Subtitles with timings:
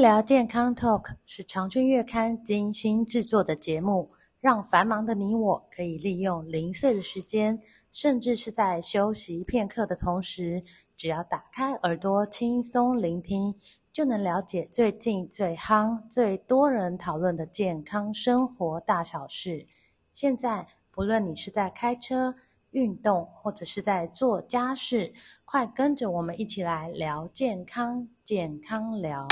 [0.00, 4.10] 聊健康 Talk 是长春月刊精心制作的节目，
[4.40, 7.60] 让繁忙的你我可以利用零碎的时间，
[7.92, 10.64] 甚至是在休息片刻的同时，
[10.96, 13.54] 只要打开耳朵轻松聆听，
[13.92, 19.66] 就能了解最近最夯、最多人讨论的健康生活大小事。
[20.14, 22.34] 现在，不论你是在开车、
[22.72, 25.12] 运动，或者是在做家事，
[25.44, 29.26] 快跟着我们一起来聊健康，健康聊。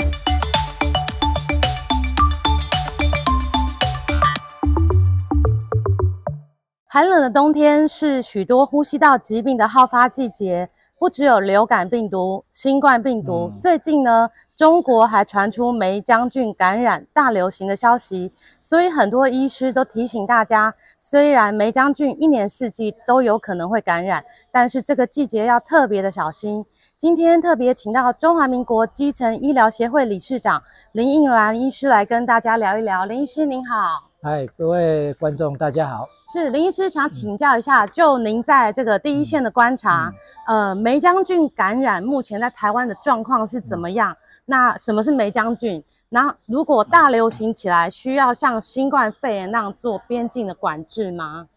[6.85, 18.33] 寒冷的冬天是许多呼吸道疾病的好发季节，不只有流感病毒、新冠病毒，嗯、最近呢，中国还传出梅将军感染大流行的消息，
[18.69, 26.63] 所以很多医师都提醒大家，虽然梅江菌一年四季都有可能会感染，但是这个季节要特别的小心。
[26.95, 30.61] 今天特别请到中华民国基层医疗协会理事长
[30.91, 33.05] 林应兰医师来跟大家聊一聊。
[33.05, 33.75] 林医师您好。
[34.21, 36.07] 嗨，各位观众，大家好。
[36.31, 40.13] 是林医师想请教一下，嗯、就您在这个第一线的观察，
[40.47, 44.11] 嗯、呃，梅将军感染目前在台湾的状况是怎么样？
[44.11, 45.83] 嗯、那什么是霉浆菌？
[46.07, 51.47] 那如果大流行起来，需要像新冠肺炎那样做边境的管制吗？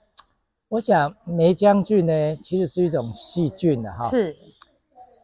[0.71, 4.09] 我想梅将军呢，其实是一种细菌的哈。
[4.09, 4.35] 是。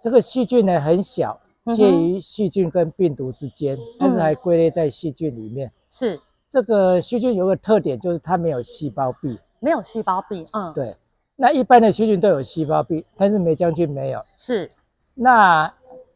[0.02, 1.40] 这个细菌呢很小，
[1.74, 5.72] 介于细菌跟病毒之间，嗯、但是还归类在细菌里面。
[5.88, 6.20] 是。
[6.50, 9.38] 这个细菌有个特点，就是它没有细胞壁。
[9.60, 10.96] 没有细胞壁，嗯，对。
[11.36, 14.22] 那一般的细菌都有细胞壁，但是霉浆菌没有。
[14.36, 14.70] 是。
[15.14, 15.72] 那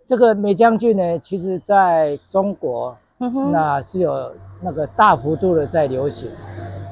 [0.06, 6.30] 这个霉浆菌呢，其实在中国，嗯哼，那是有那个大幅度的在流行。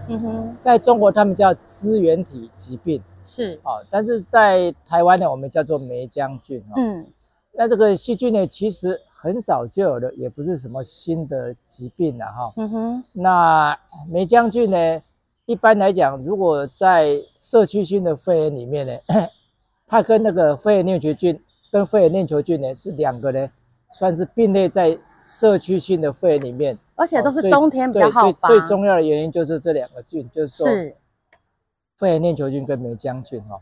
[0.08, 3.02] 嗯哼，在中国他们叫支原体疾病。
[3.24, 3.58] 是。
[3.62, 6.62] 哦，但是在台湾呢，我们叫做霉浆菌。
[6.76, 7.06] 嗯。
[7.52, 9.00] 那这个细菌呢，其实。
[9.22, 12.52] 很早就有的，也不是什么新的疾病了哈。
[12.56, 13.04] 嗯哼。
[13.12, 15.02] 那梅将军呢？
[15.44, 18.94] 一般来讲，如果在社区性的肺炎里面呢，
[19.86, 21.38] 它跟那个肺炎链球菌
[21.70, 23.50] 跟肺炎链球菌呢是两个呢，
[23.92, 26.78] 算是并列在社区性的肺炎里面。
[26.94, 28.48] 而且都是冬天比较好发。
[28.48, 30.66] 最最重要的原因就是这两个菌，就是说，
[31.98, 33.60] 肺炎链球菌跟梅将菌哈。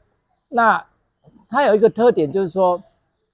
[0.48, 0.86] 那
[1.48, 2.80] 它有一个特点，就是说。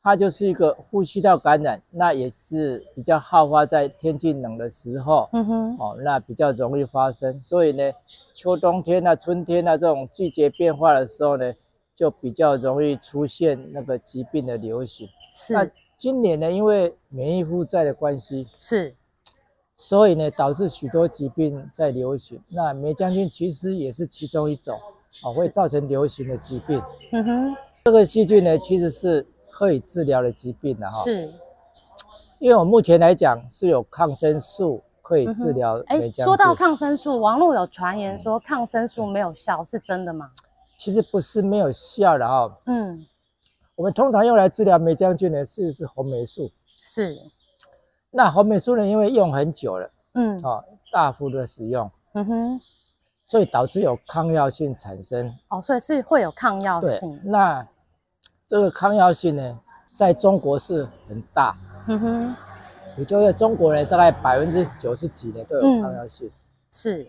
[0.05, 7.41] 它就是一个呼吸道感染，那也是比较好发在天气冷的时候，嗯哼，哦，那比较容易发生。
[7.41, 7.91] 所以呢，
[8.35, 11.55] 秋冬天啊、春天啊这种季节变化的时候呢，
[11.97, 15.09] 就比较容易出现那个疾病的流行。
[15.35, 15.55] 是。
[15.55, 15.67] 那
[15.97, 18.93] 今年呢，因为免疫负债的关系，是，
[19.79, 22.39] 所以呢，导致许多疾病在流行。
[22.51, 24.79] 那霉浆菌其实也是其中一种，
[25.25, 26.83] 哦，会造成流行的疾病。
[27.13, 27.57] 嗯哼。
[27.87, 29.27] 这个细菌呢，其实是。
[29.57, 31.33] 可以治疗的疾病的哈，是，
[32.41, 35.81] 因为我目前来讲是有抗生素可以治疗。
[35.87, 40.33] 哎、嗯，说到抗生素，网络有传言说抗生素没有效，是真的吗？
[40.77, 42.59] 其实不是没有效的哈。
[42.67, 43.07] 嗯，
[43.77, 46.51] 我们通常用来治疗霉浆菌的是是红霉素。
[46.83, 47.17] 是，
[48.11, 52.61] 那红霉素呢，因为用很久了，嗯，哦，大幅的使用，嗯哼，
[53.29, 55.33] 所以导致有抗药性产生。
[55.49, 57.21] 哦，所以是会有抗药性。
[57.23, 57.65] 那
[58.47, 59.59] 这个抗药性呢，
[59.97, 61.57] 在中国是很大，
[61.87, 62.37] 嗯哼，
[62.99, 66.33] 也就是中国人，大概百分之九十几呢都有抗药性，嗯、
[66.71, 67.07] 是，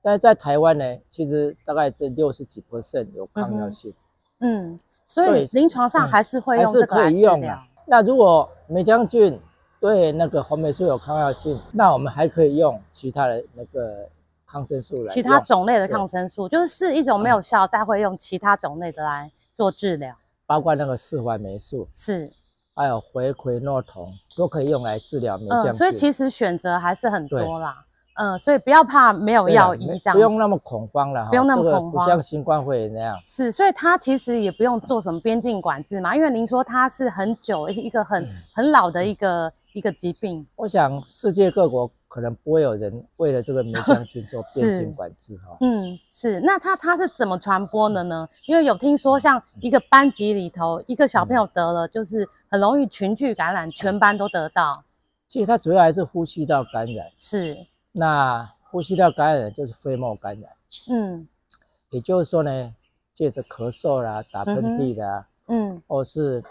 [0.00, 3.92] 但是在台湾呢，其实大概是六十几 percent 有抗药性，
[4.38, 7.58] 嗯，嗯，所以临床上还是会用这个来用的。
[7.86, 9.40] 那如果霉浆菌
[9.80, 14.08] 对那个红霉素有抗药性，那我们还可以用其他的那个
[14.46, 20.14] 抗生素来，其他种类的抗生素，就是试一种没有效，再会用其他种类的来做治疗。
[20.48, 22.32] 包括那个四环霉素是，
[22.74, 25.70] 还有回奎诺酮都可以用来治疗霉浆菌。
[25.72, 27.84] 嗯，所以其实选择还是很多啦。
[28.18, 31.30] 对嗯，所以不要怕没有药医这样，不用那么恐慌了哈。
[31.30, 33.16] 不用那么恐慌，不像新冠肺炎那样。
[33.24, 40.46] 是，所以它其实也不用做什么边境管制嘛，因为您说它是很久一个很、嗯、很老的一个一个疾病。
[40.56, 41.90] 我想世界各国。
[42.10, 45.58] 可能不会有人为了这个梅浆菌做 边境管制哈。
[45.60, 46.40] 嗯，是。
[46.40, 48.26] 那它它是怎么传播的呢？
[48.46, 54.82] 因为有听说，像一个班级里头，一个小朋友得了，就是很容易群聚感染，全班都得到。
[55.28, 57.06] 其实它主要还是呼吸道感染。
[57.18, 57.54] 是。
[57.98, 60.50] 那呼吸道感染就是飞沫感染。
[60.88, 61.28] 嗯。
[61.90, 62.74] 也就是说呢，
[63.14, 66.42] 借着咳嗽啦、打喷嚏啦，嗯，或是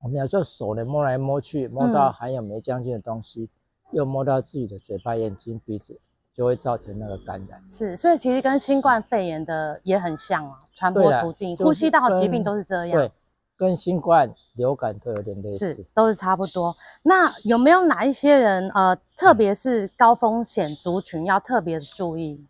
[0.00, 3.48] 我们有时候手呢摸来摸去，摸到含有霉浆菌的东西。
[3.92, 6.00] 又摸到自己的嘴巴、眼睛、鼻子，
[6.32, 7.62] 就会造成那个感染。
[7.70, 12.98] 是，所以其实跟新冠肺炎的也很像啊，传播途径、呼吸道疾病都是这样。
[12.98, 13.12] 对，
[13.56, 16.74] 跟新冠、流感都有点类似，是都是差不多。
[17.02, 22.46] 那有没有哪一些人，呃，特别是高风险族群要特别注意？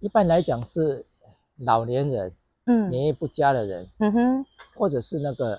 [0.00, 1.06] 一般来讲是
[1.58, 2.32] 老年人，
[2.66, 5.58] 嗯，免疫不佳的人，嗯哼，或者是那个，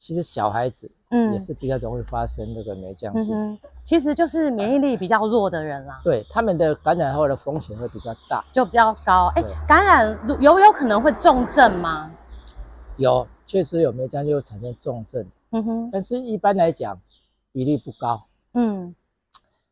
[0.00, 3.32] 其实小孩子，嗯，也是比较容易发生这个霉浆菌。
[3.32, 6.00] 嗯，其实就是免疫力比较弱的人啦。
[6.02, 9.32] 对，他们的感染后的风险会比较大，就比较高。
[9.36, 12.10] 哎，感染有有可能会重症吗？
[12.96, 15.26] 有，确实有霉浆菌会产生重症。
[15.50, 17.00] 嗯哼，但是一般来讲，
[17.52, 18.26] 比例不高。
[18.54, 18.94] 嗯，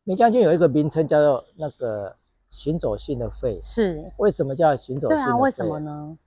[0.03, 2.15] 梅浆菌有一个名称叫做那个
[2.49, 3.59] 行走性的肺。
[3.61, 5.29] 是，为什么叫行走性的肺？
[5.29, 6.17] 对啊，为什么呢？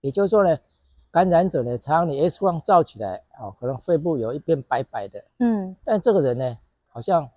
[0.00, 0.58] 也就是说呢，
[1.10, 5.24] 感染者呢，常常你 X 光照起来，哦，可能肺部有一边白白的。
[5.38, 7.28] 嗯，但这个人呢，好像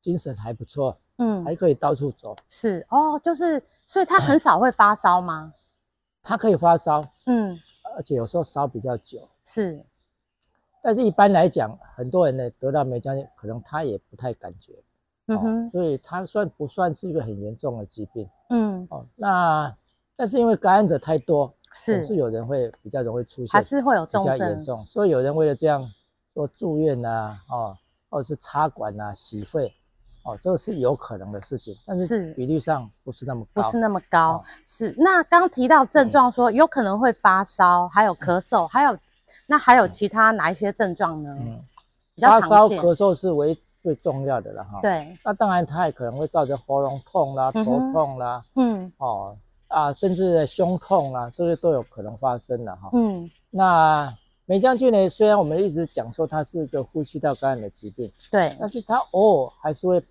[0.00, 0.96] 精神还不错。
[1.20, 2.36] 嗯，还可以到处走。
[2.48, 5.52] 是哦，就是，所以他很少会发烧吗？
[6.22, 7.04] 他可以发烧。
[7.26, 7.58] 嗯。
[7.98, 9.84] 而且有时候烧比较久，是，
[10.80, 14.72] 但是一般来讲，很多人呢得到梅浆菌，可能他也不太感觉，
[15.26, 18.30] 嗯哼，哦、所以他算不算是一个很严重的疾病？
[18.50, 19.76] 嗯，哦，那
[20.14, 25.92] 但是因为感染者太多，是，总是有人会比较容易出现，还是会有比较严重，所以有人为了这样
[26.34, 27.76] 说住院啊，哦，
[28.08, 29.74] 或者是插管啊、洗肺。
[30.28, 34.32] 哦，这个是有可能的事情，但是比率上不是那么高，不是那么高。
[34.32, 38.98] 哦、是那刚提到症状说有可能会发烧，嗯、还有咳嗽，还有
[39.46, 41.34] 那还有其他哪一些症状呢？
[41.40, 41.64] 嗯，
[42.20, 44.80] 发烧、咳嗽是为最重要的了哈。
[44.82, 49.34] 对，那当然它也可能会造成喉咙痛啦、头痛啦，嗯，哦
[49.68, 52.90] 啊，甚至胸痛啦，这些都有可能发生的哈。
[52.92, 54.14] 嗯，那
[54.44, 55.08] 梅将军呢？
[55.08, 60.02] 虽然我们一直讲说它是一个呼吸道感染的疾病，对，但是它偶尔还是会。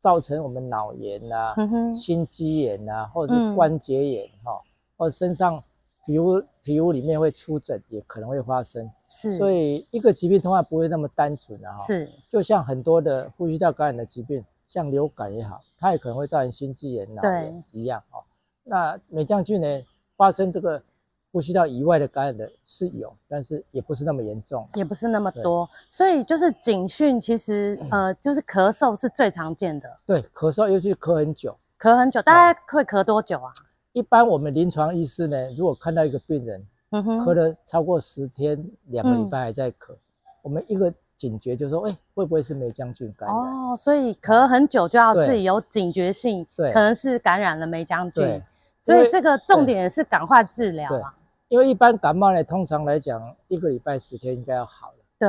[0.00, 4.64] 造成我们脑炎呐、啊、嗯、心肌炎呐、啊，或者是关节炎哈、嗯，
[4.96, 5.62] 或者身上
[6.04, 8.90] 皮肤皮肤里面会出疹，也可能会发生。
[9.08, 11.78] 是，所以一个疾病通常不会那么单纯的哈。
[11.78, 18.22] 是，就像很多的呼吸道感染的疾病，像流感也好，它也可能会造成心肌炎、脑炎一样哈。
[18.64, 19.82] 那美浆菌呢，
[20.16, 20.82] 发生这个。
[21.30, 25.68] 呼吸道以外的感染的是有，但是也不是那么严重，也不是那么多。
[25.90, 29.88] 所以就是警讯，其实 呃，就是咳嗽是最常见的。
[30.06, 33.52] 对，咳嗽尤其咳很久，咳很久，大概会咳多久啊？
[33.92, 39.98] 一般我们临床医师呢，如果看到一个病人，嗯哼，咳了超过十天、两个礼拜还在咳，嗯、
[40.42, 43.36] 我们一个警觉就是说，哎、欸，会不会是霉浆菌感染？
[43.36, 48.12] 哦，所以咳很久就要自己有警觉性，对，可能是感染了霉浆菌。
[48.12, 48.42] 对，
[48.82, 51.14] 所以这个重点是赶快治疗啊。
[51.48, 54.96] 因为一般感冒呢，通常来讲，一个礼拜十天应该要好了。
[55.18, 55.28] 对。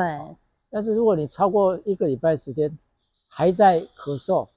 [0.69, 2.77] 但是如果你超过一个礼拜十天
[3.27, 4.47] 还在咳嗽，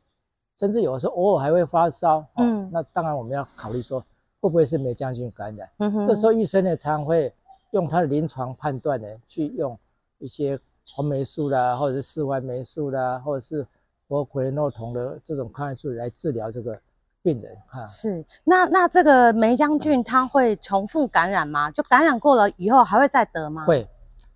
[0.59, 4.00] 甚至有的时候偶尔还会发烧，嗯，那当然我们要考虑说
[4.41, 5.70] 会不会是霉浆菌感染。
[5.79, 6.06] 嗯哼。
[6.06, 7.32] 这时候医生呢，常常会
[7.70, 9.79] 用他的临床判断呢，去用
[10.19, 10.59] 一些
[10.94, 13.67] 红霉素啦，或者是四环霉素啦，或者是
[14.09, 16.79] 佛葵诺酮的这种抗生素来治疗这个。
[17.23, 21.71] 病人哈是那那这个梅将军他会重复感染吗？
[21.71, 23.65] 就感染过了以后还会再得吗？
[23.65, 23.87] 会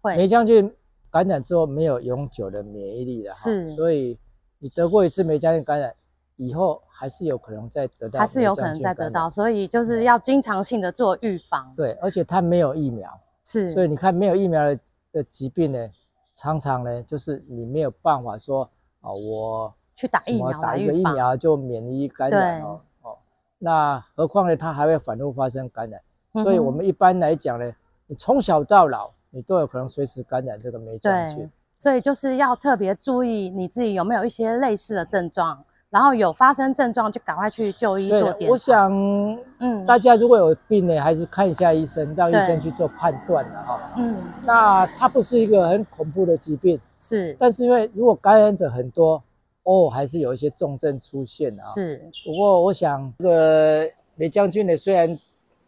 [0.00, 0.72] 会梅将军
[1.10, 4.16] 感染之后没有永久的免疫力的哈，是所以
[4.60, 5.92] 你得过一次梅将军感染
[6.36, 11.72] 以后还是有可能再得到，还是有可能再得到，所以就是要经常性的做预防。
[11.76, 13.10] 对，而且它没有疫苗，
[13.44, 14.78] 是所以你看没有疫苗的
[15.12, 15.90] 的疾病呢，
[16.36, 19.74] 常常呢就是你没有办法说啊我。
[19.96, 23.16] 去打疫苗，打一个疫苗就免疫感染哦哦，
[23.58, 24.54] 那何况呢？
[24.54, 25.98] 它还会反复发生感染，
[26.34, 27.72] 嗯、所以我们一般来讲呢，
[28.06, 31.50] 你从小到老，你都有可能随时感染这个霉浆菌。
[31.78, 38.52] 所以就是要特别注意你自己有没有一些类似的症状，然后有发生症状就赶快去就医做检查。
[38.52, 43.80] 我想，嗯，大家如果有病呢，还是看一下医生，让医生去做判断的哈。
[43.96, 49.22] 嗯，那它不是一个很恐怖的疾病，是，但是因为如果感染者很多。
[49.66, 51.62] 哦，还是有一些重症出现啊。
[51.74, 55.18] 是，不过我想这个梅将军呢，虽然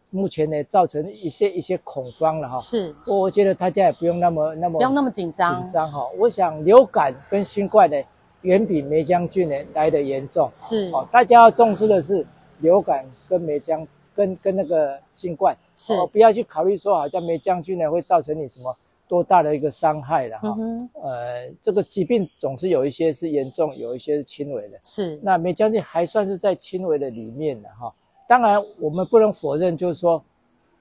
[0.09, 2.57] 目前呢造成一些一些恐慌了哈。
[2.61, 6.07] 是，不过我觉得大家也不用那么那么不用那么紧张紧张哈。
[6.17, 7.97] 我想流感跟新冠呢，
[8.43, 10.49] 远比梅将军呢来的严重。
[10.55, 12.25] 是，哦，大家要重视的是
[12.59, 15.53] 流感跟梅将跟跟那个新冠。
[15.75, 18.73] 是，哦，不要去考虑说好像梅将军呢会造成你什么。
[19.09, 20.55] 多大的一个伤害了哈？
[20.59, 24.77] 嗯、呃，这个疾病总是有一些是严重，有一些是轻微的。
[24.83, 27.91] 是，那梅将军还算是在轻微的里面的哈。
[28.27, 30.23] 当然，我们不能否认，就是说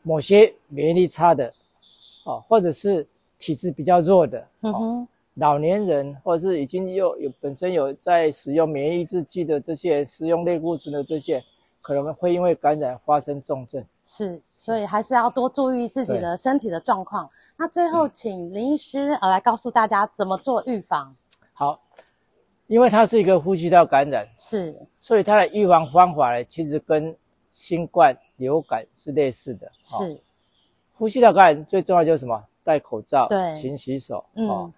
[0.03, 1.51] 某些免疫力差的，
[2.27, 3.07] 哦，或者是
[3.39, 11.43] 体质比较弱的，嗯哼，老年人或者是已经有有本身有在使用免疫抑制剂的这些，使用类固醇的这些。
[11.89, 13.83] 可能会因为感染发生重症。
[14.05, 17.27] 是，所以还是要多注意自己的身体的状况。
[17.57, 21.17] 那最后，请林医师呃来告诉大家怎么做预防。
[21.55, 21.81] 好，
[22.67, 27.17] 因为它是一个呼吸道感染，是，所以它的预防方法呢，其实跟
[27.55, 29.67] 新冠、流感是类似的。
[29.81, 30.19] 是，哦、
[30.93, 32.45] 呼吸道感染最重要就是什么？
[32.63, 34.71] 戴口罩，对，勤洗手，嗯、哦，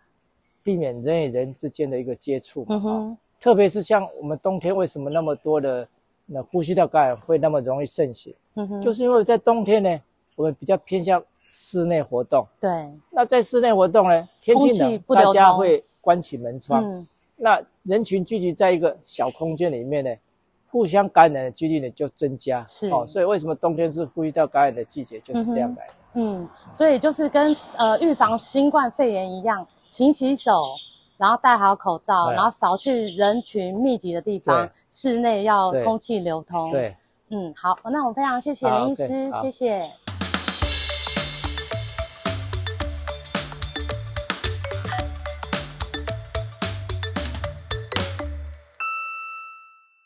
[0.62, 2.64] 避免人与人之间的一个接触。
[2.68, 5.88] 嗯哼，特别是像我们冬天，为什么那么多的
[6.32, 8.32] 那呼吸道感染会那么容易盛行？
[8.54, 10.00] 嗯哼，就是因为在冬天呢，
[10.36, 12.46] 我们比较偏向室内活动。
[12.60, 12.70] 对，
[13.10, 16.82] 那在室内活动呢，天气冷，大家会关起门窗。
[16.84, 17.06] 嗯，
[17.36, 20.10] 那人群聚集在一个小空间里面呢，
[20.70, 22.64] 互相感染的几率呢就增加。
[22.66, 25.94] 是哦，所以为什么冬天是呼吸道感染的季节，就是这样来的。
[26.14, 30.52] 嗯，所以就是跟呃预防新冠肺炎一样，勤洗手，
[31.20, 36.70] 然后戴好口罩，啊、然后少去人群密集的地方，室内要空气流通。
[36.70, 36.96] 对，
[37.28, 39.90] 嗯，好，那我们非常谢谢林医师，谢谢。